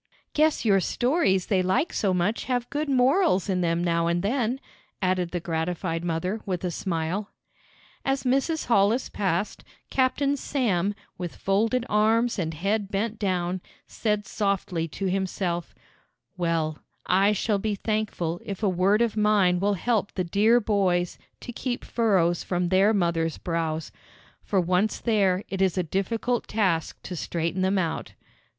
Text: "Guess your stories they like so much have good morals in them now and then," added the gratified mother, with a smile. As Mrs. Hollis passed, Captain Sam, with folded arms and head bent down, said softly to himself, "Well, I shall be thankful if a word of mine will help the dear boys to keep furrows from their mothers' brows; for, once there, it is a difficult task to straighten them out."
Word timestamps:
"Guess 0.33 0.65
your 0.65 0.79
stories 0.79 1.45
they 1.45 1.61
like 1.61 1.93
so 1.93 2.11
much 2.11 2.45
have 2.45 2.67
good 2.71 2.89
morals 2.89 3.47
in 3.49 3.61
them 3.61 3.83
now 3.83 4.07
and 4.07 4.23
then," 4.23 4.59
added 4.99 5.29
the 5.29 5.39
gratified 5.39 6.03
mother, 6.03 6.41
with 6.43 6.63
a 6.63 6.71
smile. 6.71 7.29
As 8.03 8.23
Mrs. 8.23 8.65
Hollis 8.65 9.09
passed, 9.09 9.63
Captain 9.91 10.35
Sam, 10.35 10.95
with 11.19 11.35
folded 11.35 11.85
arms 11.87 12.39
and 12.39 12.55
head 12.55 12.89
bent 12.89 13.19
down, 13.19 13.61
said 13.85 14.25
softly 14.25 14.87
to 14.87 15.05
himself, 15.05 15.75
"Well, 16.35 16.79
I 17.05 17.31
shall 17.31 17.59
be 17.59 17.75
thankful 17.75 18.41
if 18.43 18.63
a 18.63 18.69
word 18.69 19.03
of 19.03 19.15
mine 19.15 19.59
will 19.59 19.75
help 19.75 20.13
the 20.13 20.23
dear 20.23 20.59
boys 20.59 21.19
to 21.41 21.53
keep 21.53 21.85
furrows 21.85 22.43
from 22.43 22.69
their 22.69 22.91
mothers' 22.91 23.37
brows; 23.37 23.91
for, 24.41 24.59
once 24.59 24.97
there, 24.99 25.43
it 25.47 25.61
is 25.61 25.77
a 25.77 25.83
difficult 25.83 26.47
task 26.47 26.99
to 27.03 27.15
straighten 27.15 27.61
them 27.61 27.77
out." 27.77 28.13